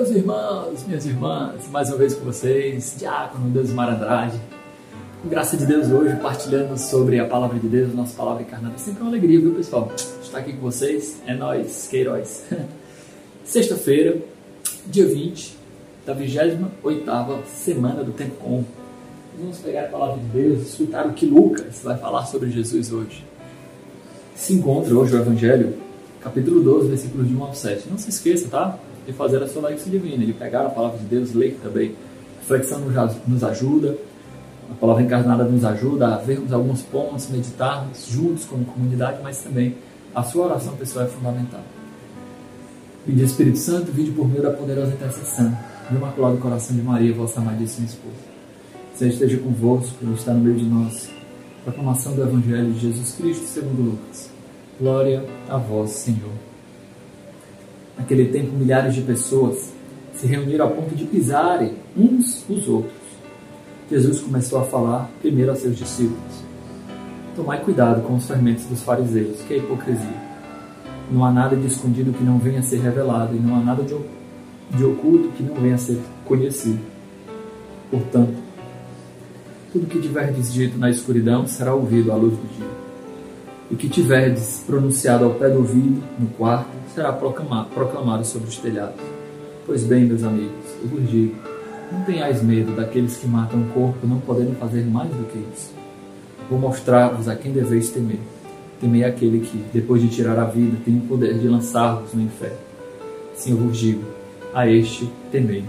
Meus 0.00 0.12
irmãos, 0.12 0.86
minhas 0.86 1.04
irmãs, 1.04 1.68
mais 1.70 1.90
uma 1.90 1.98
vez 1.98 2.14
com 2.14 2.24
vocês, 2.24 2.94
Diácono 2.98 3.50
Deus 3.50 3.68
Mar 3.68 3.90
Andrade. 3.90 4.40
Com 5.22 5.28
graça 5.28 5.58
de 5.58 5.66
Deus 5.66 5.90
hoje, 5.90 6.16
partilhando 6.16 6.78
sobre 6.78 7.18
a 7.18 7.26
palavra 7.26 7.58
de 7.58 7.68
Deus, 7.68 7.94
nossa 7.94 8.16
palavra 8.16 8.42
encarnada. 8.42 8.76
É 8.76 8.78
sempre 8.78 9.02
uma 9.02 9.10
alegria, 9.10 9.38
viu 9.38 9.54
pessoal? 9.54 9.92
Estar 10.22 10.38
aqui 10.38 10.54
com 10.54 10.62
vocês, 10.62 11.20
é 11.26 11.34
nós, 11.34 11.86
Queiroz. 11.90 12.46
Sexta-feira, 13.44 14.16
dia 14.86 15.06
20 15.06 15.58
da 16.06 16.14
28 16.14 17.46
semana 17.46 18.02
do 18.02 18.12
Tempo 18.12 18.36
Comum. 18.36 18.64
Vamos 19.38 19.58
pegar 19.58 19.82
a 19.82 19.88
palavra 19.88 20.16
de 20.16 20.28
Deus, 20.28 20.66
escutar 20.66 21.06
o 21.06 21.12
que 21.12 21.26
Lucas 21.26 21.82
vai 21.84 21.98
falar 21.98 22.24
sobre 22.24 22.48
Jesus 22.50 22.90
hoje. 22.90 23.22
Se 24.34 24.54
encontra 24.54 24.94
hoje 24.94 25.14
o 25.14 25.20
Evangelho, 25.20 25.74
capítulo 26.22 26.62
12, 26.62 26.88
versículos 26.88 27.28
de 27.28 27.34
1 27.34 27.44
ao 27.44 27.54
7. 27.54 27.90
Não 27.90 27.98
se 27.98 28.08
esqueça, 28.08 28.48
tá? 28.48 28.78
De 29.06 29.12
fazer 29.12 29.42
a 29.42 29.48
sua 29.48 29.68
leitura 29.68 29.90
divina, 29.90 30.24
de 30.24 30.32
pegar 30.32 30.66
a 30.66 30.70
palavra 30.70 30.98
de 30.98 31.04
Deus, 31.04 31.32
ler 31.32 31.58
também. 31.62 31.94
A 32.36 32.40
reflexão 32.40 32.80
nos 33.26 33.44
ajuda, 33.44 33.96
a 34.70 34.74
palavra 34.74 35.02
encarnada 35.02 35.44
nos 35.44 35.64
ajuda 35.64 36.14
a 36.14 36.16
vermos 36.18 36.52
alguns 36.52 36.82
pontos, 36.82 37.28
meditarmos 37.28 38.06
juntos 38.08 38.44
como 38.44 38.64
comunidade, 38.64 39.18
mas 39.22 39.38
também 39.38 39.76
a 40.14 40.22
sua 40.22 40.46
oração 40.46 40.76
pessoal 40.76 41.04
é 41.04 41.08
fundamental. 41.08 41.60
Pedi 43.04 43.24
Espírito 43.24 43.58
Santo, 43.58 43.90
vide 43.92 44.10
por 44.12 44.28
meio 44.28 44.42
da 44.42 44.50
poderosa 44.50 44.92
intercessão 44.92 45.56
do 45.88 45.96
Imaculado 45.96 46.36
Coração 46.38 46.76
de 46.76 46.82
Maria, 46.82 47.14
vossa 47.14 47.40
amadíssima 47.40 47.86
esposa. 47.86 48.30
Seja 48.94 49.14
esteja 49.14 49.38
convosco, 49.38 49.96
Ele 50.02 50.14
está 50.14 50.32
no 50.32 50.40
meio 50.40 50.56
de 50.56 50.64
nós. 50.64 51.10
Proclamação 51.64 52.14
do 52.14 52.22
Evangelho 52.22 52.72
de 52.72 52.80
Jesus 52.80 53.14
Cristo 53.14 53.46
segundo 53.46 53.92
Lucas. 53.92 54.30
Glória 54.78 55.24
a 55.48 55.56
vós, 55.56 55.90
Senhor. 55.90 56.49
Naquele 58.00 58.24
tempo, 58.26 58.56
milhares 58.56 58.94
de 58.94 59.02
pessoas 59.02 59.74
se 60.14 60.26
reuniram 60.26 60.64
a 60.64 60.70
ponto 60.70 60.94
de 60.94 61.04
pisarem 61.04 61.74
uns 61.94 62.42
os 62.48 62.66
outros. 62.66 62.94
Jesus 63.90 64.20
começou 64.20 64.58
a 64.58 64.64
falar 64.64 65.10
primeiro 65.20 65.52
a 65.52 65.54
seus 65.54 65.76
discípulos: 65.76 66.42
Tomai 67.36 67.62
cuidado 67.62 68.00
com 68.02 68.14
os 68.16 68.26
fermentos 68.26 68.64
dos 68.64 68.82
fariseus, 68.82 69.42
que 69.42 69.52
é 69.52 69.58
hipocrisia. 69.58 70.30
Não 71.12 71.26
há 71.26 71.30
nada 71.30 71.54
de 71.54 71.66
escondido 71.66 72.14
que 72.14 72.24
não 72.24 72.38
venha 72.38 72.60
a 72.60 72.62
ser 72.62 72.78
revelado, 72.78 73.36
e 73.36 73.38
não 73.38 73.54
há 73.54 73.60
nada 73.60 73.82
de, 73.82 73.94
de 74.74 74.82
oculto 74.82 75.28
que 75.36 75.42
não 75.42 75.54
venha 75.56 75.74
a 75.74 75.78
ser 75.78 76.00
conhecido. 76.24 76.80
Portanto, 77.90 78.34
tudo 79.74 79.86
que 79.86 80.00
tiverdes 80.00 80.54
dito 80.54 80.78
na 80.78 80.88
escuridão 80.88 81.46
será 81.46 81.74
ouvido 81.74 82.10
à 82.12 82.14
luz 82.14 82.32
do 82.32 82.56
dia. 82.56 82.66
E 83.70 83.76
que 83.76 83.90
tiverdes 83.90 84.64
pronunciado 84.66 85.26
ao 85.26 85.34
pé 85.34 85.50
do 85.50 85.58
ouvido, 85.58 86.02
no 86.18 86.28
quarto, 86.28 86.79
será 87.00 87.12
proclamado, 87.14 88.26
sobre 88.26 88.48
os 88.48 88.58
telhados. 88.58 89.00
Pois 89.64 89.84
bem, 89.84 90.04
meus 90.04 90.22
amigos, 90.22 90.52
eu 90.82 90.88
vos 90.88 91.10
digo, 91.10 91.34
não 91.90 92.02
tenhais 92.02 92.42
medo 92.42 92.76
daqueles 92.76 93.16
que 93.16 93.26
matam 93.26 93.62
o 93.62 93.68
corpo, 93.68 94.06
não 94.06 94.20
podendo 94.20 94.54
fazer 94.56 94.84
mais 94.84 95.08
do 95.08 95.24
que 95.24 95.38
isso. 95.38 95.72
Vou 96.50 96.58
mostrar-vos 96.58 97.26
a 97.26 97.34
quem 97.34 97.52
deveis 97.52 97.88
temer. 97.88 98.18
Temei 98.78 99.02
aquele 99.02 99.40
que, 99.40 99.64
depois 99.72 100.02
de 100.02 100.08
tirar 100.08 100.38
a 100.38 100.44
vida, 100.44 100.76
tem 100.84 100.98
o 100.98 101.00
poder 101.00 101.38
de 101.38 101.48
lançar-vos 101.48 102.12
no 102.12 102.20
inferno. 102.20 102.58
Sim, 103.34 103.52
eu 103.52 103.56
vos 103.56 103.78
digo, 103.78 104.04
a 104.52 104.68
este 104.68 105.10
temei. 105.32 105.64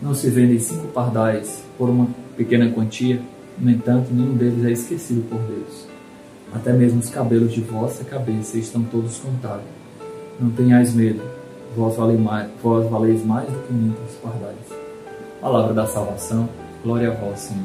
Não 0.00 0.14
se 0.14 0.30
vendem 0.30 0.60
cinco 0.60 0.86
pardais 0.88 1.64
por 1.76 1.88
uma 1.88 2.08
pequena 2.36 2.70
quantia, 2.70 3.20
no 3.58 3.68
entanto, 3.68 4.12
nenhum 4.12 4.36
deles 4.36 4.64
é 4.64 4.70
esquecido 4.70 5.22
por 5.28 5.40
Deus. 5.40 5.86
Até 6.54 6.72
mesmo 6.72 7.00
os 7.00 7.10
cabelos 7.10 7.52
de 7.52 7.60
vossa 7.62 8.04
cabeça 8.04 8.56
estão 8.58 8.84
todos 8.84 9.18
contados. 9.18 9.85
Não 10.38 10.50
tenhais 10.50 10.94
medo, 10.94 11.22
vós, 11.74 11.96
valeis 11.96 12.20
mais, 12.20 12.48
vós 12.62 12.90
valeis 12.90 13.24
mais 13.24 13.48
do 13.48 13.58
que 13.66 13.72
muitos 13.72 14.14
pardais. 14.16 14.56
Palavra 15.40 15.72
da 15.72 15.86
salvação, 15.86 16.48
glória 16.82 17.10
a 17.10 17.14
vós, 17.14 17.40
Senhor. 17.40 17.64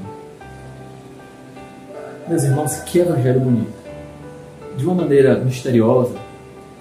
Meus 2.30 2.44
irmãos, 2.44 2.78
que 2.78 3.00
evangelho 3.00 3.42
bonito. 3.42 3.74
De 4.78 4.86
uma 4.86 4.96
maneira 4.96 5.38
misteriosa, 5.40 6.16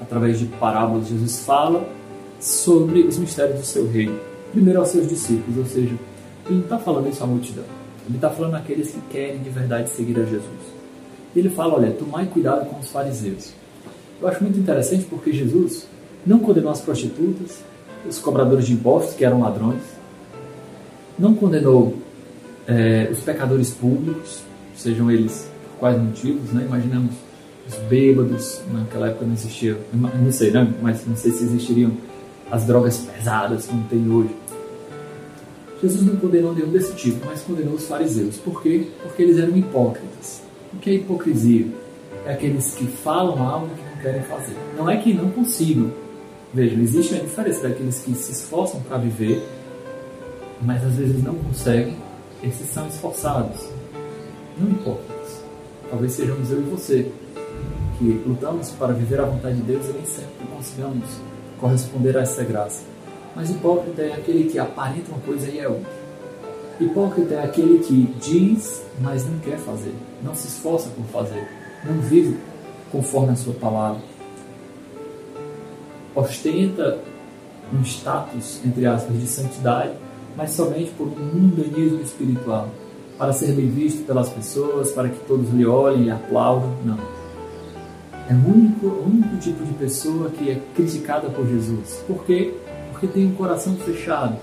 através 0.01 0.39
de 0.39 0.47
parábolas, 0.47 1.09
Jesus 1.09 1.45
fala 1.45 1.85
sobre 2.39 3.01
os 3.01 3.19
mistérios 3.19 3.59
do 3.59 3.67
seu 3.67 3.91
reino. 3.91 4.17
Primeiro 4.53 4.79
aos 4.79 4.89
seus 4.89 5.09
discípulos, 5.09 5.59
ou 5.59 5.67
seja, 5.67 5.95
ele 6.47 6.57
não 6.57 6.61
está 6.61 6.79
falando 6.79 7.09
isso 7.09 7.25
à 7.25 7.27
multidão. 7.27 7.65
Ele 8.07 8.17
está 8.17 8.31
falando 8.31 8.55
àqueles 8.55 8.93
que 8.93 9.01
querem 9.11 9.39
de 9.39 9.51
verdade 9.51 9.91
seguir 9.91 10.19
a 10.21 10.25
Jesus. 10.25 10.45
Ele 11.35 11.49
fala, 11.49 11.75
olha, 11.75 11.91
tomai 11.93 12.27
cuidado 12.27 12.67
com 12.67 12.79
os 12.79 12.89
fariseus. 12.89 13.53
Eu 14.21 14.29
acho 14.29 14.43
muito 14.43 14.59
interessante 14.59 15.07
porque 15.09 15.33
Jesus 15.33 15.87
não 16.27 16.39
condenou 16.41 16.71
as 16.71 16.81
prostitutas, 16.81 17.59
os 18.07 18.19
cobradores 18.19 18.67
de 18.67 18.75
impostos, 18.75 19.15
que 19.15 19.25
eram 19.25 19.41
ladrões, 19.41 19.81
não 21.19 21.35
condenou 21.35 21.97
é, 22.67 23.09
os 23.11 23.21
pecadores 23.21 23.71
públicos, 23.71 24.43
sejam 24.77 25.11
eles 25.11 25.49
por 25.65 25.79
quais 25.79 26.01
motivos, 26.01 26.53
né? 26.53 26.65
imaginamos 26.67 27.15
os 27.67 27.75
bêbados, 27.89 28.61
naquela 28.73 29.09
época 29.09 29.25
não 29.25 29.33
existia, 29.33 29.79
não 29.93 30.33
sei, 30.33 30.51
não, 30.51 30.73
mas 30.83 31.07
não 31.07 31.17
sei 31.17 31.33
se 31.33 31.45
existiriam 31.45 31.93
as 32.51 32.65
drogas 32.65 32.99
pesadas 32.99 33.67
como 33.67 33.85
tem 33.89 34.11
hoje. 34.11 34.35
Jesus 35.81 36.03
não 36.03 36.17
condenou 36.17 36.55
nenhum 36.55 36.71
desse 36.71 36.93
tipo, 36.95 37.25
mas 37.25 37.41
condenou 37.41 37.75
os 37.75 37.87
fariseus. 37.87 38.37
Por 38.37 38.63
quê? 38.63 38.89
Porque 39.03 39.23
eles 39.23 39.39
eram 39.39 39.57
hipócritas. 39.57 40.43
O 40.75 40.77
que 40.77 40.91
é 40.91 40.95
hipocrisia? 40.95 41.69
É 42.27 42.35
aqueles 42.35 42.75
que 42.75 42.87
falam 42.87 43.43
algo 43.43 43.69
que 43.75 43.90
querem 44.01 44.23
fazer. 44.23 44.57
Não 44.77 44.89
é 44.89 44.97
que 44.97 45.13
não 45.13 45.31
consigam. 45.31 45.91
Vejam, 46.53 46.81
existe 46.81 47.15
uma 47.15 47.23
diferença 47.23 47.69
daqueles 47.69 48.01
que 48.01 48.13
se 48.15 48.33
esforçam 48.33 48.81
para 48.81 48.99
viver, 48.99 49.47
mas 50.61 50.85
às 50.85 50.95
vezes 50.95 51.23
não 51.23 51.35
conseguem. 51.35 51.97
Esses 52.43 52.69
são 52.71 52.89
esforçados, 52.89 53.69
não 54.59 54.71
hipócritas. 54.71 55.45
Talvez 55.89 56.13
sejamos 56.13 56.51
eu 56.51 56.59
e 56.59 56.65
você, 56.65 57.13
que 57.99 58.23
lutamos 58.27 58.71
para 58.71 58.93
viver 58.93 59.21
a 59.21 59.25
vontade 59.25 59.57
de 59.57 59.63
Deus 59.63 59.87
e 59.87 59.93
nem 59.93 60.07
sempre 60.07 60.47
consigamos 60.55 61.05
corresponder 61.61 62.17
a 62.17 62.23
essa 62.23 62.43
graça. 62.43 62.83
Mas 63.37 63.51
hipócrita 63.51 64.03
é 64.03 64.15
aquele 64.15 64.51
que 64.51 64.59
aparenta 64.59 65.11
uma 65.11 65.21
coisa 65.21 65.49
e 65.49 65.59
é 65.59 65.69
outra. 65.69 66.01
Hipócrita 66.81 67.35
é 67.35 67.45
aquele 67.45 67.79
que 67.81 68.15
diz, 68.21 68.83
mas 69.01 69.27
não 69.27 69.39
quer 69.41 69.59
fazer, 69.59 69.95
não 70.23 70.35
se 70.35 70.49
esforça 70.49 70.89
por 70.89 71.05
fazer, 71.07 71.47
não 71.85 72.01
vive 72.01 72.39
conforme 72.91 73.33
a 73.33 73.37
sua 73.37 73.55
palavra. 73.55 74.01
Ostenta 76.15 76.99
um 77.73 77.83
status, 77.83 78.61
entre 78.65 78.87
aspas, 78.87 79.19
de 79.19 79.27
santidade, 79.27 79.93
mas 80.37 80.51
somente 80.51 80.91
por 80.93 81.07
um 81.07 81.25
mundanismo 81.35 82.01
espiritual, 82.01 82.69
para 83.17 83.33
ser 83.33 83.53
bem 83.53 83.69
visto 83.69 84.05
pelas 84.07 84.29
pessoas, 84.29 84.93
para 84.93 85.09
que 85.09 85.19
todos 85.27 85.51
lhe 85.51 85.67
olhem 85.67 86.07
e 86.07 86.11
aplaudam. 86.11 86.75
Não. 86.85 86.99
É 88.29 88.33
o 88.33 88.49
único, 88.49 88.87
o 88.87 89.07
único 89.07 89.37
tipo 89.39 89.65
de 89.65 89.73
pessoa 89.75 90.31
que 90.31 90.51
é 90.51 90.61
criticada 90.75 91.29
por 91.29 91.47
Jesus. 91.47 92.03
Por 92.07 92.25
quê? 92.25 92.55
Porque 92.91 93.07
tem 93.07 93.27
um 93.27 93.35
coração 93.35 93.77
fechado. 93.77 94.37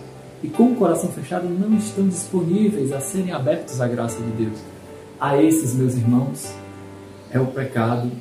E 0.43 0.49
com 0.49 0.71
o 0.71 0.75
coração 0.75 1.09
fechado 1.11 1.47
não 1.49 1.75
estão 1.77 2.07
disponíveis 2.07 2.91
a 2.91 2.99
serem 2.99 3.31
abertos 3.31 3.81
à 3.81 3.87
graça 3.87 4.21
de 4.21 4.29
Deus. 4.43 4.59
A 5.19 5.41
esses, 5.41 5.73
meus 5.73 5.95
irmãos, 5.95 6.53
é 7.31 7.39
o 7.39 7.47
pecado 7.47 8.11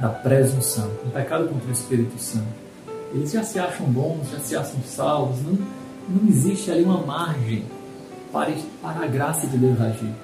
da 0.00 0.08
presunção, 0.08 0.90
um 1.04 1.10
pecado 1.10 1.48
contra 1.48 1.68
o 1.68 1.72
Espírito 1.72 2.18
Santo. 2.20 2.46
Eles 3.12 3.32
já 3.32 3.42
se 3.42 3.58
acham 3.58 3.86
bons, 3.86 4.30
já 4.30 4.38
se 4.38 4.56
acham 4.56 4.80
salvos, 4.84 5.40
não, 5.42 5.58
não 6.08 6.28
existe 6.28 6.70
ali 6.70 6.84
uma 6.84 7.04
margem 7.04 7.64
para, 8.32 8.52
para 8.80 9.04
a 9.04 9.06
graça 9.06 9.46
de 9.46 9.56
Deus 9.56 9.80
agir. 9.80 10.14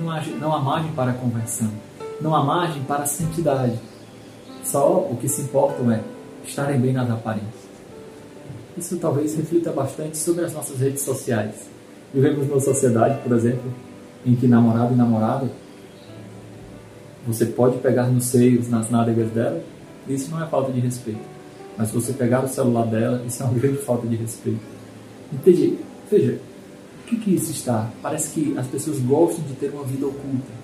Não 0.00 0.10
há, 0.10 0.20
não 0.40 0.54
há 0.54 0.60
margem 0.60 0.92
para 0.92 1.10
a 1.10 1.14
conversão, 1.14 1.70
não 2.20 2.34
há 2.34 2.42
margem 2.42 2.82
para 2.84 3.02
a 3.02 3.06
santidade. 3.06 3.78
Só 4.64 4.98
o 4.98 5.16
que 5.20 5.28
se 5.28 5.42
importa 5.42 5.82
é 5.92 6.02
estarem 6.44 6.80
bem 6.80 6.92
nas 6.92 7.10
aparências. 7.10 7.62
Isso 8.76 8.96
talvez 8.96 9.36
reflita 9.36 9.70
bastante 9.70 10.16
sobre 10.16 10.44
as 10.44 10.52
nossas 10.52 10.78
redes 10.78 11.02
sociais. 11.02 11.54
Vivemos 12.12 12.46
numa 12.46 12.60
sociedade, 12.60 13.20
por 13.22 13.36
exemplo, 13.36 13.72
em 14.24 14.34
que 14.34 14.46
namorado 14.46 14.94
e 14.94 14.96
namorada 14.96 15.50
você 17.26 17.46
pode 17.46 17.78
pegar 17.78 18.04
nos 18.04 18.24
seios, 18.24 18.68
nas 18.68 18.90
nádegas 18.90 19.30
dela, 19.30 19.62
isso 20.08 20.30
não 20.30 20.42
é 20.42 20.46
falta 20.46 20.72
de 20.72 20.80
respeito. 20.80 21.20
Mas 21.76 21.88
se 21.88 21.94
você 21.94 22.12
pegar 22.12 22.44
o 22.44 22.48
celular 22.48 22.86
dela, 22.86 23.22
isso 23.26 23.42
é 23.42 23.46
uma 23.46 23.54
grande 23.58 23.78
falta 23.78 24.06
de 24.06 24.16
respeito. 24.16 24.60
Entende? 25.32 25.78
Veja, 26.10 26.38
o 27.02 27.06
que, 27.06 27.16
que 27.16 27.34
isso 27.34 27.50
está? 27.50 27.88
Parece 28.02 28.32
que 28.32 28.58
as 28.58 28.66
pessoas 28.66 28.98
gostam 28.98 29.44
de 29.44 29.54
ter 29.54 29.70
uma 29.70 29.84
vida 29.84 30.06
oculta. 30.06 30.62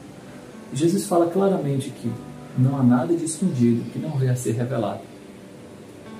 Jesus 0.72 1.06
fala 1.06 1.26
claramente 1.30 1.90
que 1.90 2.10
não 2.58 2.78
há 2.78 2.82
nada 2.82 3.14
de 3.14 3.24
escondido 3.24 3.90
que 3.90 3.98
não 3.98 4.10
venha 4.10 4.32
a 4.32 4.36
ser 4.36 4.52
revelado. 4.52 5.00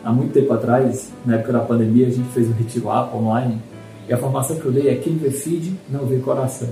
Há 0.05 0.13
muito 0.13 0.33
tempo 0.33 0.53
atrás, 0.53 1.13
na 1.27 1.35
época 1.35 1.53
da 1.53 1.61
pandemia, 1.61 2.07
a 2.07 2.11
gente 2.11 2.29
fez 2.31 2.49
um 2.49 2.53
retiro 2.53 2.89
online 2.89 3.61
e 4.09 4.13
a 4.13 4.17
formação 4.17 4.57
que 4.57 4.65
eu 4.65 4.73
dei 4.73 4.89
é 4.89 4.95
quem 4.95 5.17
vê 5.17 5.31
feed 5.31 5.75
não 5.91 6.07
vê 6.07 6.19
coração. 6.19 6.69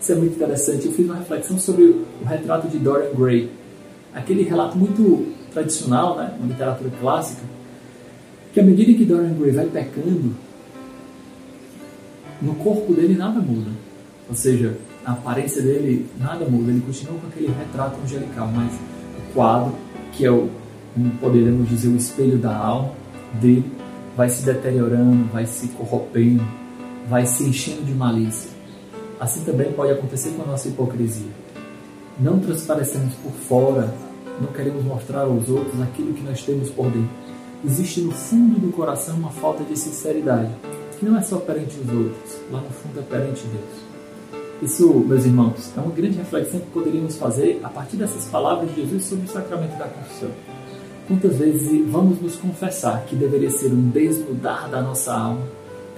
Isso 0.00 0.12
é 0.12 0.14
muito 0.14 0.36
interessante. 0.36 0.86
Eu 0.86 0.92
fiz 0.92 1.04
uma 1.04 1.16
reflexão 1.16 1.58
sobre 1.58 1.82
o 1.84 2.06
retrato 2.24 2.68
de 2.68 2.78
Dorian 2.78 3.12
Gray, 3.14 3.50
aquele 4.14 4.42
relato 4.42 4.76
muito 4.76 5.34
tradicional, 5.52 6.16
né, 6.16 6.34
uma 6.38 6.48
literatura 6.48 6.90
clássica, 7.00 7.42
que 8.52 8.60
à 8.60 8.62
medida 8.62 8.92
que 8.94 9.04
Dorian 9.04 9.34
Gray 9.34 9.52
vai 9.52 9.66
pecando, 9.66 10.34
no 12.40 12.54
corpo 12.54 12.94
dele 12.94 13.16
nada 13.16 13.40
muda. 13.40 13.70
Ou 14.28 14.34
seja, 14.34 14.76
a 15.04 15.12
aparência 15.12 15.62
dele 15.62 16.06
nada 16.18 16.44
muda, 16.44 16.70
ele 16.70 16.80
continua 16.80 17.18
com 17.18 17.26
aquele 17.26 17.48
retrato 17.48 17.98
angelical, 18.02 18.48
mas 18.54 18.72
o 18.72 19.32
quadro, 19.34 19.74
que 20.12 20.24
é 20.24 20.30
o, 20.30 20.48
poderíamos 21.20 21.68
dizer, 21.68 21.88
o 21.88 21.96
espelho 21.96 22.38
da 22.38 22.56
alma 22.56 22.92
dele, 23.40 23.64
vai 24.16 24.28
se 24.28 24.44
deteriorando, 24.44 25.24
vai 25.32 25.46
se 25.46 25.68
corrompendo, 25.68 26.44
vai 27.08 27.24
se 27.24 27.44
enchendo 27.44 27.82
de 27.82 27.92
malícia. 27.92 28.57
Assim 29.20 29.42
também 29.44 29.72
pode 29.72 29.92
acontecer 29.92 30.30
com 30.30 30.42
a 30.42 30.46
nossa 30.46 30.68
hipocrisia. 30.68 31.30
Não 32.20 32.38
transparecemos 32.38 33.14
por 33.14 33.32
fora, 33.32 33.92
não 34.40 34.52
queremos 34.52 34.84
mostrar 34.84 35.22
aos 35.22 35.48
outros 35.48 35.80
aquilo 35.80 36.14
que 36.14 36.22
nós 36.22 36.42
temos 36.42 36.70
por 36.70 36.86
dentro. 36.90 37.10
Existe 37.64 38.00
no 38.00 38.12
fundo 38.12 38.60
do 38.60 38.72
coração 38.72 39.16
uma 39.16 39.30
falta 39.30 39.64
de 39.64 39.76
sinceridade, 39.76 40.50
que 40.98 41.04
não 41.04 41.18
é 41.18 41.22
só 41.22 41.38
perante 41.38 41.78
os 41.80 41.88
outros, 41.88 42.36
lá 42.50 42.60
no 42.60 42.70
fundo 42.70 43.00
é 43.00 43.02
perante 43.02 43.44
Deus. 43.46 43.88
Isso, 44.60 44.92
meus 44.92 45.24
irmãos, 45.24 45.72
é 45.76 45.80
uma 45.80 45.92
grande 45.92 46.18
reflexão 46.18 46.60
que 46.60 46.70
poderíamos 46.70 47.16
fazer 47.16 47.60
a 47.62 47.68
partir 47.68 47.96
dessas 47.96 48.24
palavras 48.26 48.68
de 48.74 48.82
Jesus 48.82 49.04
sobre 49.04 49.24
o 49.24 49.28
sacramento 49.28 49.76
da 49.78 49.86
confissão. 49.86 50.30
Quantas 51.06 51.36
vezes 51.36 51.90
vamos 51.90 52.20
nos 52.20 52.36
confessar 52.36 53.04
que 53.06 53.16
deveria 53.16 53.50
ser 53.50 53.72
um 53.72 53.88
desnudar 53.88 54.68
da 54.68 54.82
nossa 54.82 55.12
alma, 55.14 55.42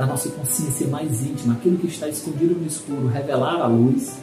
da 0.00 0.06
nossa 0.06 0.30
consciência 0.30 0.88
mais 0.88 1.20
íntima, 1.20 1.52
aquilo 1.52 1.76
que 1.76 1.86
está 1.86 2.08
escondido 2.08 2.58
no 2.58 2.66
escuro, 2.66 3.06
revelar 3.08 3.60
a 3.60 3.66
luz. 3.66 4.18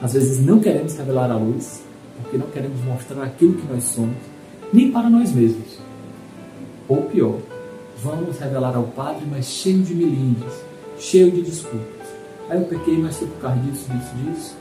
Às 0.00 0.14
vezes 0.14 0.40
não 0.40 0.60
queremos 0.60 0.96
revelar 0.96 1.30
a 1.30 1.36
luz, 1.36 1.82
porque 2.16 2.38
não 2.38 2.46
queremos 2.46 2.82
mostrar 2.82 3.22
aquilo 3.22 3.52
que 3.52 3.70
nós 3.70 3.84
somos, 3.84 4.16
nem 4.72 4.90
para 4.90 5.10
nós 5.10 5.30
mesmos. 5.30 5.78
Ou 6.88 7.02
pior, 7.02 7.36
vamos 8.02 8.38
revelar 8.38 8.74
ao 8.74 8.84
Padre, 8.84 9.26
mas 9.30 9.44
cheio 9.44 9.82
de 9.82 9.94
milindres, 9.94 10.54
cheio 10.98 11.30
de 11.30 11.42
desculpas. 11.42 12.08
Aí 12.48 12.58
eu 12.58 12.64
pequei, 12.64 12.96
mas 12.96 13.18
foi 13.18 13.28
por 13.28 13.42
causa 13.42 13.60
disso, 13.60 13.84
disso, 13.90 14.14
disso. 14.24 14.56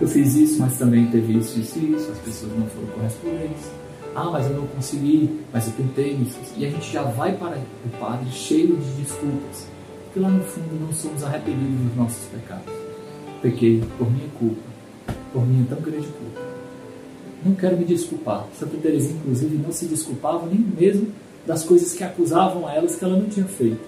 Eu 0.00 0.08
fiz 0.08 0.34
isso, 0.34 0.60
mas 0.60 0.76
também 0.76 1.06
teve 1.12 1.38
isso, 1.38 1.60
isso 1.60 1.78
isso. 1.78 2.10
As 2.10 2.18
pessoas 2.18 2.50
não 2.58 2.66
foram 2.66 2.88
correspondentes. 2.88 3.70
Ah, 4.14 4.30
mas 4.30 4.46
eu 4.46 4.56
não 4.56 4.66
consegui, 4.68 5.40
mas 5.52 5.66
eu 5.66 5.72
tentei. 5.72 6.16
E 6.56 6.64
a 6.64 6.70
gente 6.70 6.92
já 6.92 7.02
vai 7.02 7.32
para 7.36 7.58
o 7.58 7.98
Padre 7.98 8.30
cheio 8.30 8.76
de 8.76 9.02
desculpas. 9.02 9.66
Porque 10.04 10.20
lá 10.20 10.28
no 10.28 10.44
fundo 10.44 10.80
não 10.80 10.92
somos 10.92 11.24
arrependidos 11.24 11.88
dos 11.88 11.96
nossos 11.96 12.24
pecados. 12.26 12.72
Pequei 13.42 13.82
por 13.98 14.08
minha 14.10 14.28
culpa, 14.38 14.62
por 15.32 15.44
minha 15.44 15.66
tão 15.66 15.80
grande 15.80 16.06
culpa. 16.06 16.40
Não 17.44 17.54
quero 17.54 17.76
me 17.76 17.84
desculpar. 17.84 18.46
Santa 18.58 18.76
Teresinha, 18.76 19.16
inclusive, 19.16 19.56
não 19.56 19.72
se 19.72 19.86
desculpava 19.86 20.46
nem 20.46 20.60
mesmo 20.60 21.08
das 21.44 21.64
coisas 21.64 21.92
que 21.92 22.04
acusavam 22.04 22.66
a 22.66 22.72
elas 22.72 22.96
que 22.96 23.04
ela 23.04 23.16
não 23.16 23.28
tinha 23.28 23.46
feito. 23.46 23.80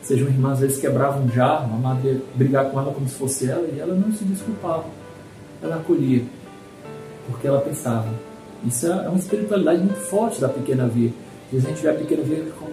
Seja 0.00 0.24
uma 0.24 0.30
irmã 0.30 0.52
às 0.52 0.60
vezes 0.60 0.80
quebrava 0.80 1.20
um 1.20 1.28
jarro, 1.28 1.74
a 1.74 1.76
madre 1.76 2.08
ia 2.08 2.22
brigar 2.34 2.70
com 2.70 2.80
ela 2.80 2.92
como 2.92 3.06
se 3.06 3.16
fosse 3.16 3.50
ela 3.50 3.68
e 3.68 3.78
ela 3.78 3.94
não 3.94 4.12
se 4.12 4.24
desculpava. 4.24 4.86
Ela 5.62 5.76
acolhia, 5.76 6.24
porque 7.26 7.46
ela 7.46 7.60
pensava. 7.60 8.08
Isso 8.66 8.86
é 8.86 9.08
uma 9.08 9.18
espiritualidade 9.18 9.78
muito 9.78 10.00
forte 10.00 10.40
da 10.40 10.48
pequena 10.48 10.86
via. 10.86 11.12
Vezes 11.50 11.66
a 11.66 11.70
gente 11.70 11.82
vê 11.82 11.88
a 11.88 11.94
pequena 11.94 12.22
via 12.22 12.52
como 12.58 12.72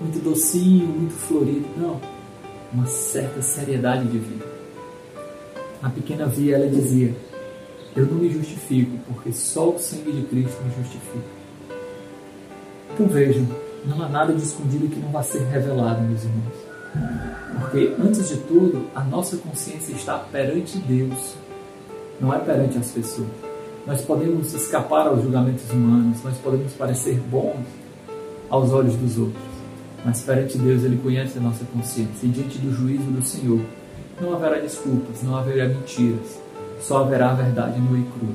muito 0.00 0.22
docinho, 0.22 0.86
muito 0.86 1.14
florido. 1.14 1.66
Não, 1.76 2.00
uma 2.72 2.86
certa 2.86 3.42
seriedade 3.42 4.06
de 4.06 4.18
vida. 4.18 4.44
A 5.82 5.90
pequena 5.90 6.26
via 6.26 6.56
ela 6.56 6.68
dizia: 6.68 7.14
Eu 7.94 8.06
não 8.06 8.14
me 8.14 8.30
justifico, 8.30 8.98
porque 9.06 9.32
só 9.32 9.70
o 9.70 9.78
sangue 9.78 10.12
de 10.12 10.22
Cristo 10.22 10.62
me 10.64 10.82
justifica. 10.82 11.36
Então 12.92 13.06
vejam, 13.06 13.46
não 13.84 14.02
há 14.02 14.08
nada 14.08 14.32
de 14.32 14.42
escondido 14.42 14.88
que 14.88 14.98
não 14.98 15.10
vá 15.10 15.22
ser 15.22 15.42
revelado, 15.42 16.02
meus 16.02 16.24
irmãos. 16.24 16.66
Porque, 17.60 17.94
antes 18.00 18.28
de 18.28 18.36
tudo, 18.38 18.86
a 18.94 19.02
nossa 19.04 19.36
consciência 19.36 19.92
está 19.92 20.18
perante 20.18 20.78
Deus, 20.78 21.34
não 22.20 22.32
é 22.32 22.38
perante 22.38 22.78
as 22.78 22.90
pessoas. 22.90 23.45
Nós 23.86 24.00
podemos 24.02 24.52
escapar 24.52 25.06
aos 25.06 25.22
julgamentos 25.22 25.70
humanos, 25.70 26.22
nós 26.24 26.36
podemos 26.38 26.72
parecer 26.72 27.20
bons 27.30 27.64
aos 28.50 28.72
olhos 28.72 28.96
dos 28.96 29.16
outros, 29.16 29.44
mas 30.04 30.22
perante 30.22 30.58
Deus 30.58 30.82
Ele 30.82 30.98
conhece 31.00 31.38
a 31.38 31.40
nossa 31.40 31.64
consciência 31.66 32.26
e 32.26 32.28
diante 32.28 32.58
do 32.58 32.74
juízo 32.74 33.04
do 33.04 33.22
Senhor 33.22 33.60
não 34.20 34.34
haverá 34.34 34.58
desculpas, 34.58 35.22
não 35.22 35.36
haverá 35.36 35.68
mentiras, 35.68 36.40
só 36.80 37.04
haverá 37.04 37.30
a 37.30 37.34
verdade 37.34 37.80
nua 37.80 37.98
e 37.98 38.02
crua. 38.18 38.34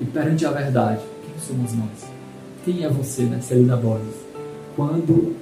E 0.00 0.04
perante 0.04 0.44
a 0.44 0.50
verdade, 0.50 1.00
quem 1.24 1.34
somos 1.38 1.72
nós? 1.72 2.10
Quem 2.64 2.84
é 2.84 2.88
você, 2.90 3.22
né, 3.22 3.40
Celina 3.40 3.76
Borges? 3.76 4.16
Quando 4.76 5.34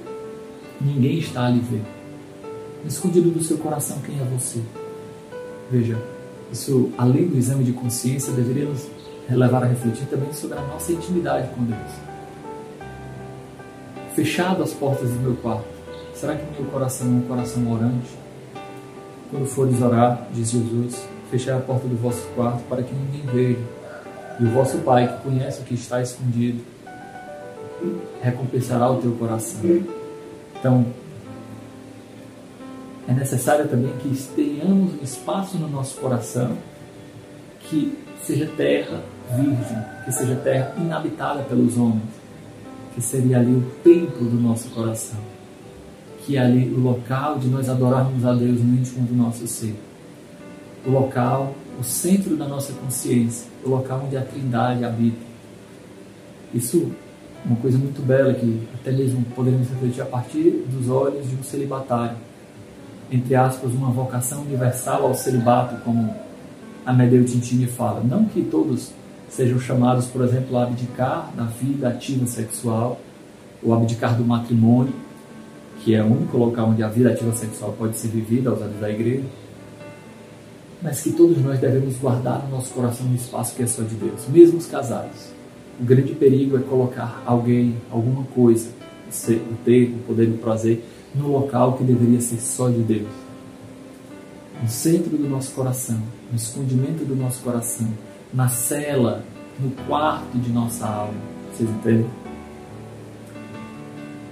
ninguém 0.79 1.19
está 1.19 1.47
ali 1.47 1.59
vendo. 1.59 1.85
Escondido 2.85 3.29
do 3.29 3.43
seu 3.43 3.57
coração, 3.57 3.99
quem 4.05 4.15
é 4.15 4.23
você? 4.23 4.61
Veja, 5.69 5.97
isso, 6.51 6.91
além 6.97 7.27
do 7.27 7.37
exame 7.37 7.63
de 7.63 7.71
consciência, 7.71 8.33
deveria 8.33 8.65
nos 8.65 8.87
levar 9.29 9.63
a 9.63 9.67
refletir 9.67 10.05
também 10.07 10.33
sobre 10.33 10.57
a 10.57 10.61
nossa 10.61 10.91
intimidade 10.91 11.47
com 11.55 11.63
Deus. 11.63 11.91
Fechado 14.15 14.61
as 14.61 14.73
portas 14.73 15.09
do 15.09 15.19
meu 15.19 15.35
quarto, 15.35 15.65
será 16.13 16.35
que 16.35 16.61
meu 16.61 16.69
coração 16.69 17.07
é 17.07 17.09
um 17.11 17.21
coração 17.21 17.71
orante? 17.71 18.09
Quando 19.29 19.45
fores 19.45 19.81
orar, 19.81 20.27
diz 20.33 20.51
Jesus, 20.51 21.07
fechai 21.29 21.55
a 21.55 21.59
porta 21.61 21.87
do 21.87 21.95
vosso 21.95 22.27
quarto 22.35 22.61
para 22.67 22.83
que 22.83 22.93
ninguém 22.93 23.25
veja. 23.33 23.59
E 24.39 24.43
o 24.43 24.49
vosso 24.49 24.79
Pai, 24.79 25.07
que 25.07 25.23
conhece 25.23 25.61
o 25.61 25.63
que 25.63 25.75
está 25.75 26.01
escondido, 26.01 26.61
recompensará 28.21 28.91
o 28.91 28.97
teu 28.97 29.13
coração. 29.13 29.59
Então, 30.59 30.85
é 33.07 33.13
necessário 33.13 33.67
também 33.67 33.91
que 33.97 34.15
tenhamos 34.35 34.93
um 34.93 35.03
espaço 35.03 35.57
no 35.57 35.67
nosso 35.67 35.99
coração 35.99 36.57
que 37.61 37.97
seja 38.23 38.45
terra 38.57 39.01
virgem, 39.35 39.77
que 40.05 40.11
seja 40.11 40.35
terra 40.35 40.73
inabitada 40.77 41.43
pelos 41.43 41.77
homens, 41.77 42.09
que 42.93 43.01
seria 43.01 43.39
ali 43.39 43.53
o 43.53 43.61
templo 43.83 44.29
do 44.29 44.39
nosso 44.39 44.69
coração, 44.69 45.19
que 46.19 46.37
é 46.37 46.39
ali 46.39 46.69
o 46.69 46.79
local 46.79 47.39
de 47.39 47.47
nós 47.47 47.69
adorarmos 47.69 48.25
a 48.25 48.33
Deus 48.33 48.59
no 48.61 48.75
íntimo 48.75 49.07
do 49.07 49.15
nosso 49.15 49.47
ser, 49.47 49.75
o 50.85 50.91
local, 50.91 51.55
o 51.79 51.83
centro 51.83 52.35
da 52.35 52.47
nossa 52.47 52.73
consciência, 52.73 53.47
o 53.63 53.69
local 53.69 54.03
onde 54.05 54.17
a 54.17 54.21
Trindade 54.21 54.83
habita. 54.83 55.31
Isso 56.53 56.91
uma 57.43 57.55
coisa 57.55 57.77
muito 57.77 58.01
bela 58.05 58.33
que 58.33 58.67
até 58.75 58.91
mesmo 58.91 59.23
poderíamos 59.35 59.67
refletir 59.69 60.01
a 60.01 60.05
partir 60.05 60.63
dos 60.67 60.89
olhos 60.89 61.27
de 61.27 61.35
um 61.35 61.43
celibatário. 61.43 62.17
Entre 63.11 63.35
aspas, 63.35 63.73
uma 63.73 63.89
vocação 63.89 64.41
universal 64.43 65.05
ao 65.05 65.13
celibato, 65.13 65.75
como 65.83 66.15
Amedeu 66.85 67.25
Tintini 67.25 67.67
fala. 67.67 68.01
Não 68.01 68.23
que 68.25 68.41
todos 68.41 68.91
sejam 69.29 69.59
chamados, 69.59 70.07
por 70.07 70.23
exemplo, 70.23 70.57
a 70.57 70.63
abdicar 70.63 71.29
da 71.35 71.43
vida 71.43 71.89
ativa 71.89 72.25
sexual, 72.25 72.99
ou 73.61 73.73
abdicar 73.73 74.15
do 74.15 74.23
matrimônio, 74.23 74.93
que 75.83 75.95
é 75.95 76.03
o 76.03 76.07
único 76.07 76.37
local 76.37 76.69
onde 76.69 76.83
a 76.83 76.87
vida 76.87 77.11
ativa 77.11 77.33
sexual 77.33 77.73
pode 77.77 77.97
ser 77.97 78.07
vivida 78.07 78.49
aos 78.49 78.61
olhos 78.61 78.79
da 78.79 78.89
igreja, 78.89 79.23
mas 80.81 81.01
que 81.01 81.11
todos 81.11 81.37
nós 81.43 81.59
devemos 81.59 81.95
guardar 81.97 82.43
no 82.43 82.55
nosso 82.55 82.73
coração 82.73 83.05
um 83.05 83.15
espaço 83.15 83.55
que 83.55 83.63
é 83.63 83.67
só 83.67 83.83
de 83.83 83.95
Deus, 83.95 84.27
mesmo 84.29 84.57
os 84.57 84.65
casados. 84.65 85.29
O 85.79 85.83
grande 85.83 86.13
perigo 86.13 86.57
é 86.57 86.61
colocar 86.61 87.21
alguém, 87.25 87.75
alguma 87.91 88.23
coisa, 88.25 88.69
o 89.29 89.55
ter, 89.63 89.89
o 89.89 89.99
poder 90.07 90.29
o 90.29 90.37
prazer, 90.37 90.83
no 91.13 91.27
local 91.27 91.73
que 91.73 91.83
deveria 91.83 92.21
ser 92.21 92.39
só 92.39 92.69
de 92.69 92.81
Deus. 92.81 93.09
No 94.61 94.69
centro 94.69 95.17
do 95.17 95.27
nosso 95.27 95.51
coração, 95.53 96.01
no 96.29 96.37
escondimento 96.37 97.03
do 97.03 97.15
nosso 97.15 97.41
coração, 97.41 97.87
na 98.33 98.47
cela, 98.47 99.23
no 99.59 99.71
quarto 99.87 100.37
de 100.37 100.51
nossa 100.51 100.85
alma. 100.85 101.19
Vocês 101.51 101.69
entendem? 101.69 102.07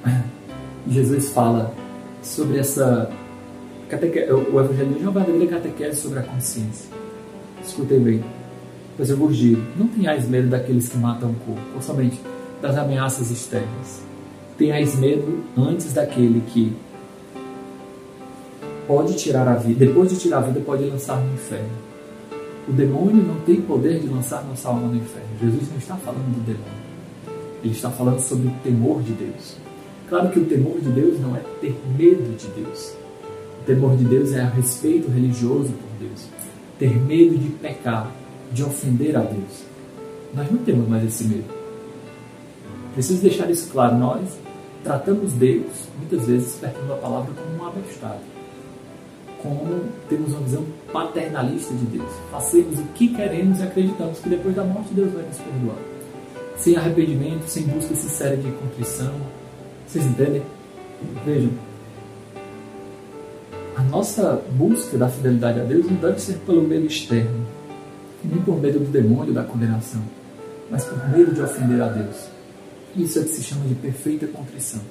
Jesus 0.88 1.30
fala 1.30 1.74
sobre 2.22 2.60
essa. 2.60 3.10
Cateque... 3.90 4.32
O 4.32 4.60
Evangelho 4.60 4.94
de 4.94 5.04
uma 5.04 5.12
verdadeira 5.12 5.48
catequese 5.48 6.00
sobre 6.00 6.20
a 6.20 6.24
consciência. 6.24 6.90
Escutem 7.64 8.00
bem. 8.00 8.24
Pois 8.96 9.10
eu 9.10 9.18
vos 9.18 9.36
digo: 9.36 9.62
não 9.76 9.88
tenhais 9.88 10.28
medo 10.28 10.50
daqueles 10.50 10.90
que 10.90 10.98
matam 10.98 11.32
o 11.32 11.36
corpo, 11.36 11.62
ou 11.76 11.82
somente 11.82 12.20
das 12.62 12.78
ameaças 12.78 13.32
externas. 13.32 14.09
Tenhais 14.60 14.94
medo 15.00 15.42
antes 15.58 15.94
daquele 15.94 16.42
que 16.42 16.76
pode 18.86 19.16
tirar 19.16 19.48
a 19.48 19.56
vida, 19.56 19.86
depois 19.86 20.10
de 20.10 20.20
tirar 20.20 20.40
a 20.40 20.42
vida, 20.42 20.60
pode 20.60 20.84
lançar 20.84 21.16
no 21.16 21.34
inferno. 21.34 21.70
O 22.68 22.74
demônio 22.74 23.24
não 23.24 23.40
tem 23.46 23.62
poder 23.62 24.02
de 24.02 24.08
lançar 24.10 24.44
nossa 24.44 24.68
alma 24.68 24.90
no 24.90 24.98
inferno. 24.98 25.30
Jesus 25.42 25.70
não 25.70 25.78
está 25.78 25.96
falando 25.96 26.36
do 26.36 26.46
demônio. 26.46 26.90
Ele 27.64 27.74
está 27.74 27.90
falando 27.90 28.20
sobre 28.20 28.50
o 28.50 28.52
temor 28.62 29.02
de 29.02 29.14
Deus. 29.14 29.56
Claro 30.10 30.30
que 30.30 30.40
o 30.40 30.46
temor 30.46 30.78
de 30.82 30.90
Deus 30.90 31.22
não 31.22 31.38
é 31.38 31.40
ter 31.62 31.80
medo 31.98 32.36
de 32.36 32.48
Deus. 32.48 32.94
O 33.62 33.66
temor 33.66 33.96
de 33.96 34.04
Deus 34.04 34.34
é 34.34 34.42
a 34.42 34.50
respeito 34.50 35.10
religioso 35.10 35.72
por 35.72 36.06
Deus. 36.06 36.26
Ter 36.78 37.00
medo 37.00 37.38
de 37.38 37.48
pecar, 37.48 38.12
de 38.52 38.62
ofender 38.62 39.16
a 39.16 39.22
Deus. 39.22 39.64
Nós 40.34 40.52
não 40.52 40.58
temos 40.60 40.86
mais 40.90 41.06
esse 41.06 41.24
medo. 41.24 41.46
Preciso 42.94 43.22
deixar 43.22 43.50
isso 43.50 43.70
claro. 43.72 43.98
Nós 43.98 44.38
tratamos 44.84 45.34
Deus, 45.34 45.88
muitas 45.98 46.28
vezes, 46.28 46.56
perto 46.56 46.92
a 46.92 46.96
palavra 46.98 47.32
como 47.34 47.64
um 47.64 47.68
abestado. 47.68 48.20
Como 49.42 49.84
temos 50.10 50.34
uma 50.34 50.42
visão 50.42 50.66
paternalista 50.92 51.74
de 51.74 51.86
Deus. 51.86 52.12
Fazemos 52.32 52.80
o 52.80 52.84
que 52.94 53.08
queremos 53.10 53.60
e 53.60 53.64
acreditamos 53.64 54.20
que 54.20 54.30
depois 54.30 54.56
da 54.56 54.64
morte 54.64 54.94
Deus 54.94 55.14
vai 55.14 55.24
nos 55.24 55.38
perdoar. 55.38 55.78
Sem 56.58 56.76
arrependimento, 56.76 57.48
sem 57.48 57.64
busca 57.64 57.96
sincera 57.96 58.36
de 58.36 58.52
contrição. 58.52 59.14
Vocês 59.88 60.06
entendem? 60.06 60.42
Vejam, 61.26 61.52
a 63.78 63.82
nossa 63.84 64.44
busca 64.52 64.98
da 64.98 65.08
fidelidade 65.08 65.62
a 65.62 65.64
Deus 65.64 65.86
não 65.86 65.96
deve 65.96 66.20
ser 66.20 66.34
pelo 66.40 66.62
medo 66.62 66.86
externo, 66.86 67.46
nem 68.22 68.42
por 68.42 68.60
medo 68.60 68.80
do 68.80 68.92
demônio 68.92 69.34
da 69.34 69.42
condenação, 69.42 70.02
mas 70.70 70.84
por 70.84 71.10
medo 71.10 71.34
de 71.34 71.42
ofender 71.42 71.82
a 71.82 71.88
Deus. 71.88 72.39
Isso 72.96 73.20
é 73.20 73.24
que 73.24 73.30
se 73.30 73.44
chama 73.44 73.66
de 73.68 73.76
perfeita 73.76 74.28
contrição. 74.28 74.82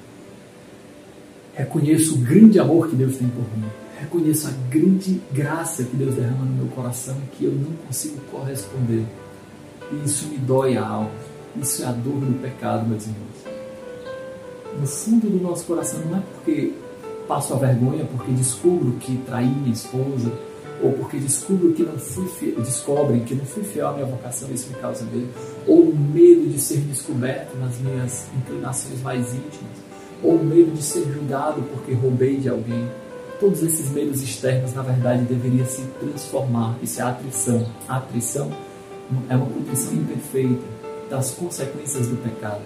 Reconheço 1.53 2.15
o 2.15 2.17
grande 2.19 2.59
amor 2.59 2.87
que 2.87 2.95
Deus 2.95 3.17
tem 3.17 3.27
por 3.27 3.43
mim. 3.57 3.67
Reconheço 3.99 4.47
a 4.47 4.51
grande 4.69 5.21
graça 5.33 5.83
que 5.83 5.95
Deus 5.95 6.15
derrama 6.15 6.45
no 6.45 6.53
meu 6.53 6.67
coração 6.67 7.17
e 7.17 7.35
que 7.35 7.45
eu 7.45 7.51
não 7.51 7.73
consigo 7.85 8.17
corresponder. 8.31 9.03
E 9.91 10.05
isso 10.05 10.27
me 10.27 10.37
dói 10.37 10.77
a 10.77 10.87
alma. 10.87 11.11
Isso 11.61 11.83
é 11.83 11.85
a 11.85 11.91
dor 11.91 12.21
do 12.21 12.41
pecado, 12.41 12.87
meus 12.87 13.03
irmãos. 13.03 13.59
No 14.79 14.87
fundo 14.87 15.29
do 15.29 15.41
nosso 15.41 15.65
coração, 15.65 15.99
não 16.05 16.17
é 16.17 16.21
porque 16.21 16.73
passo 17.27 17.53
a 17.53 17.57
vergonha 17.57 18.05
porque 18.05 18.31
descubro 18.31 18.93
que 18.93 19.17
traí 19.25 19.47
minha 19.47 19.73
esposa, 19.73 20.31
ou 20.81 20.93
porque 20.93 21.17
descubro 21.17 21.73
que 21.73 21.83
não 21.83 21.97
fui 21.97 22.55
descobrem 22.57 23.23
que 23.23 23.35
não 23.35 23.45
fui 23.45 23.63
fiel 23.63 23.87
à 23.87 23.93
minha 23.93 24.05
vocação, 24.05 24.49
isso 24.51 24.69
me 24.69 24.75
causa 24.75 25.03
medo, 25.05 25.29
ou 25.67 25.93
medo 25.93 26.49
de 26.49 26.59
ser 26.59 26.79
descoberto 26.81 27.57
nas 27.57 27.77
minhas 27.79 28.27
inclinações 28.37 29.01
mais 29.01 29.33
íntimas, 29.33 29.77
ou 30.23 30.41
medo 30.43 30.71
de 30.71 30.81
ser 30.81 31.05
julgado 31.11 31.61
porque 31.73 31.93
roubei 31.93 32.37
de 32.37 32.49
alguém. 32.49 32.89
Todos 33.39 33.63
esses 33.63 33.89
medos 33.91 34.21
externos, 34.21 34.73
na 34.73 34.81
verdade, 34.81 35.23
deveriam 35.23 35.65
se 35.65 35.81
transformar. 35.97 36.75
Isso 36.83 36.99
é 36.99 37.05
atrição. 37.05 37.65
A 37.87 37.95
atrição 37.95 38.51
é 39.29 39.35
uma 39.35 39.45
condição 39.45 39.93
imperfeita 39.93 40.61
das 41.09 41.31
consequências 41.31 42.07
do 42.07 42.17
pecado. 42.17 42.61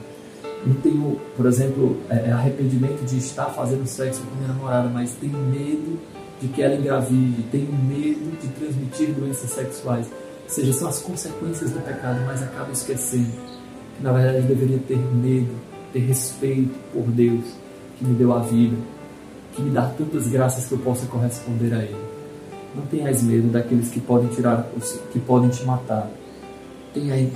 Não 0.65 0.75
tenho, 0.75 1.19
por 1.35 1.45
exemplo, 1.45 1.97
é, 2.09 2.29
é, 2.29 2.31
arrependimento 2.31 3.05
de 3.05 3.17
estar 3.17 3.47
fazendo 3.47 3.85
sexo 3.85 4.21
com 4.21 4.35
minha 4.37 4.47
namorada, 4.47 4.89
mas 4.89 5.11
tenho 5.11 5.37
medo 5.37 5.99
de 6.43 6.49
que 6.49 6.61
ela 6.61 6.75
engravide, 6.75 7.41
tenho 7.43 7.71
medo 7.71 8.37
de 8.41 8.49
transmitir 8.49 9.13
doenças 9.13 9.49
sexuais. 9.49 10.07
Ou 10.43 10.49
seja, 10.49 10.73
são 10.73 10.89
as 10.89 10.99
consequências 10.99 11.71
do 11.71 11.79
pecado, 11.79 12.19
mas 12.25 12.43
acabo 12.43 12.73
esquecendo 12.73 13.31
que 13.95 14.03
na 14.03 14.11
verdade 14.11 14.45
deveria 14.45 14.79
ter 14.79 14.97
medo, 14.97 15.53
ter 15.93 15.99
respeito 15.99 16.77
por 16.91 17.03
Deus 17.03 17.45
que 17.97 18.05
me 18.05 18.13
deu 18.15 18.33
a 18.33 18.39
vida, 18.39 18.75
que 19.53 19.61
me 19.61 19.69
dá 19.69 19.83
tantas 19.97 20.27
graças 20.27 20.65
que 20.65 20.73
eu 20.73 20.79
possa 20.79 21.05
corresponder 21.05 21.73
a 21.73 21.81
Ele. 21.81 22.03
Não 22.75 22.85
tenhais 22.87 23.23
medo 23.23 23.47
daqueles 23.47 23.89
que 23.89 24.01
podem 24.01 24.27
tirar, 24.29 24.67
que 25.13 25.19
podem 25.19 25.49
te 25.49 25.63
matar. 25.63 26.09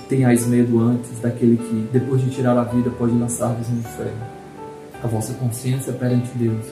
Tenhais 0.09 0.45
medo 0.47 0.81
antes 0.81 1.19
daquele 1.21 1.55
que, 1.55 1.89
depois 1.93 2.21
de 2.21 2.29
tirar 2.29 2.57
a 2.57 2.63
vida, 2.63 2.89
pode 2.89 3.13
lançar-vos 3.13 3.69
no 3.69 3.79
inferno. 3.79 4.21
A 5.01 5.07
vossa 5.07 5.33
consciência 5.35 5.93
perante 5.93 6.29
Deus 6.35 6.65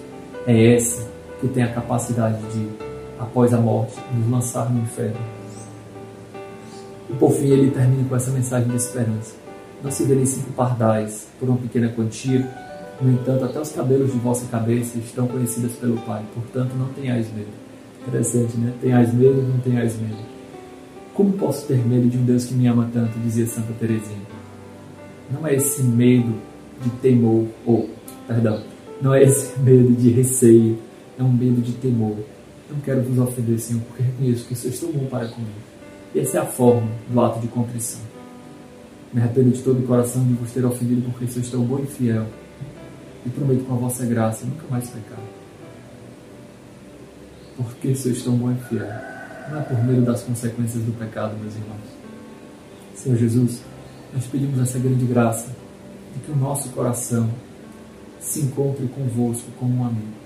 é 0.46 0.76
essa 0.76 1.15
que 1.46 1.54
tem 1.54 1.64
a 1.64 1.72
capacidade 1.72 2.42
de, 2.52 2.68
após 3.20 3.54
a 3.54 3.58
morte, 3.58 3.94
nos 4.16 4.30
lançar 4.30 4.72
no 4.72 4.82
inferno. 4.82 5.20
E 7.10 7.14
por 7.14 7.32
fim 7.32 7.50
ele 7.50 7.70
termina 7.70 8.08
com 8.10 8.16
essa 8.16 8.32
mensagem 8.32 8.68
de 8.68 8.78
esperança. 8.78 9.36
Não 9.84 9.92
se 9.92 10.04
verem 10.06 10.26
cinco 10.26 10.52
pardais 10.54 11.28
por 11.40 11.48
uma 11.48 11.58
pequena 11.58 11.90
quantia, 11.90 12.50
no 13.00 13.12
entanto, 13.12 13.44
até 13.44 13.60
os 13.60 13.72
cabelos 13.72 14.12
de 14.12 14.18
vossa 14.18 14.48
cabeça 14.48 14.98
estão 14.98 15.28
conhecidas 15.28 15.74
pelo 15.74 15.98
Pai, 15.98 16.24
portanto 16.34 16.74
não 16.76 16.88
tenhais 16.90 17.28
medo. 17.32 17.50
Interessante, 18.08 18.58
né? 18.58 18.74
Tenhais 18.82 19.14
medo, 19.14 19.42
não 19.44 19.60
tenhais 19.60 20.00
medo. 20.00 20.18
Como 21.14 21.34
posso 21.34 21.68
ter 21.68 21.86
medo 21.86 22.08
de 22.08 22.18
um 22.18 22.24
Deus 22.24 22.46
que 22.46 22.54
me 22.54 22.68
ama 22.68 22.90
tanto, 22.92 23.20
dizia 23.20 23.46
Santa 23.46 23.74
Teresinha. 23.80 24.26
Não 25.32 25.46
é 25.46 25.56
esse 25.56 25.84
medo 25.84 26.34
de 26.82 26.90
temor, 27.02 27.48
ou, 27.66 27.90
perdão, 28.28 28.62
não 29.02 29.14
é 29.14 29.24
esse 29.24 29.58
medo 29.60 29.92
de 29.94 30.10
receio, 30.10 30.78
é 31.18 31.24
um 31.24 31.32
medo 31.32 31.62
de 31.62 31.74
temor. 31.74 32.18
Não 32.70 32.80
quero 32.80 33.04
vos 33.04 33.18
ofender, 33.20 33.60
Senhor, 33.60 33.82
porque 33.84 34.04
reconheço 34.04 34.46
que 34.46 34.56
sois 34.56 34.80
tão 34.80 34.92
bom 34.92 35.06
para 35.06 35.28
comigo. 35.28 35.52
E 36.14 36.20
essa 36.20 36.38
é 36.38 36.42
a 36.42 36.46
forma 36.46 36.90
do 37.10 37.22
ato 37.22 37.40
de 37.40 37.48
contrição. 37.48 38.02
Me 39.14 39.22
arrependo 39.22 39.52
de 39.52 39.62
todo 39.62 39.80
o 39.80 39.88
coração 39.88 40.26
de 40.26 40.34
vos 40.34 40.52
ter 40.52 40.66
ofendido, 40.66 41.02
porque 41.04 41.28
sois 41.28 41.50
tão 41.50 41.62
bom 41.62 41.80
e 41.80 41.86
fiel. 41.86 42.26
E 43.26 43.30
prometo 43.30 43.64
com 43.66 43.74
a 43.74 43.78
vossa 43.78 44.06
graça 44.06 44.46
nunca 44.46 44.64
mais 44.70 44.90
pecar. 44.90 45.20
Porque 47.56 47.96
sois 47.96 48.22
tão 48.24 48.36
bom 48.36 48.52
e 48.52 48.56
fiel. 48.68 48.88
Não 49.50 49.60
é 49.60 49.62
por 49.62 49.84
medo 49.84 50.02
das 50.02 50.24
consequências 50.24 50.84
do 50.84 50.92
pecado, 50.98 51.38
meus 51.38 51.54
irmãos. 51.54 51.96
Senhor 52.96 53.18
Jesus, 53.18 53.62
nós 54.14 54.26
pedimos 54.26 54.60
essa 54.60 54.80
grande 54.80 55.06
graça 55.06 55.50
de 56.14 56.20
que 56.22 56.32
o 56.32 56.36
nosso 56.36 56.70
coração 56.70 57.30
se 58.20 58.42
encontre 58.42 58.88
convosco 58.88 59.52
como 59.60 59.82
um 59.82 59.86
amigo 59.86 60.25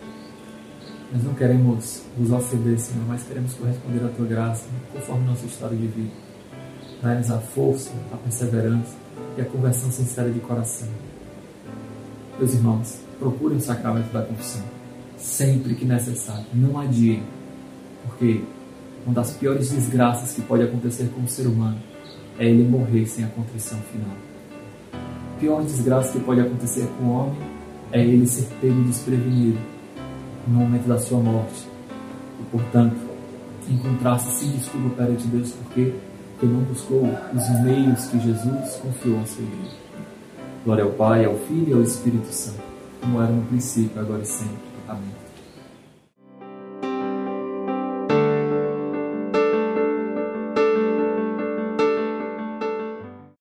nós 1.11 1.23
não 1.23 1.33
queremos 1.33 2.03
vos 2.15 2.31
ofender, 2.31 2.77
Senhor, 2.77 3.03
mas 3.07 3.23
queremos 3.23 3.53
corresponder 3.53 4.05
à 4.05 4.09
tua 4.09 4.27
graça, 4.27 4.65
conforme 4.93 5.25
nosso 5.25 5.45
estado 5.47 5.75
de 5.75 5.87
vida. 5.87 6.11
Dá-nos 7.01 7.31
a 7.31 7.39
força, 7.39 7.91
a 8.13 8.17
perseverança 8.17 8.95
e 9.35 9.41
a 9.41 9.45
conversão 9.45 9.91
sincera 9.91 10.29
de 10.29 10.39
coração. 10.39 10.87
Meus 12.37 12.53
irmãos, 12.53 12.99
procurem 13.17 13.57
o 13.57 13.61
sacramento 13.61 14.13
da 14.13 14.21
confissão, 14.21 14.61
sempre 15.17 15.73
que 15.73 15.83
necessário. 15.83 16.45
Não 16.53 16.79
adiem, 16.79 17.23
porque 18.05 18.43
uma 19.03 19.15
das 19.15 19.31
piores 19.31 19.71
desgraças 19.71 20.33
que 20.33 20.41
pode 20.41 20.63
acontecer 20.63 21.09
com 21.15 21.23
o 21.23 21.27
ser 21.27 21.47
humano 21.47 21.79
é 22.37 22.47
ele 22.47 22.67
morrer 22.67 23.07
sem 23.07 23.25
a 23.25 23.29
contrição 23.29 23.79
final. 23.91 24.15
A 24.93 25.39
pior 25.39 25.63
desgraça 25.63 26.11
que 26.11 26.19
pode 26.19 26.41
acontecer 26.41 26.87
com 26.97 27.05
o 27.05 27.11
homem 27.13 27.41
é 27.91 28.03
ele 28.03 28.27
ser 28.27 28.47
pego 28.61 28.83
desprevenido 28.83 29.78
no 30.49 30.59
momento 30.59 30.87
da 30.87 30.97
sua 30.97 31.19
morte. 31.19 31.67
E, 32.39 32.43
portanto, 32.51 32.97
encontrar-se 33.69 34.31
sem 34.31 34.51
desculpa 34.51 34.89
perante 34.95 35.27
Deus, 35.27 35.51
porque 35.51 35.93
ele 36.41 36.53
não 36.53 36.61
buscou 36.61 37.03
os 37.33 37.49
meios 37.61 38.05
que 38.07 38.19
Jesus 38.19 38.75
confiou 38.81 39.19
à 39.19 39.25
sua 39.25 39.43
igreja. 39.43 39.77
Glória 40.65 40.83
ao 40.83 40.91
Pai, 40.91 41.25
ao 41.25 41.35
Filho 41.35 41.69
e 41.69 41.73
ao 41.73 41.81
Espírito 41.81 42.31
Santo, 42.31 42.61
como 43.01 43.21
era 43.21 43.31
no 43.31 43.43
princípio, 43.43 43.99
agora 44.01 44.21
e 44.21 44.25
sempre. 44.25 44.57
Amém. 44.87 45.28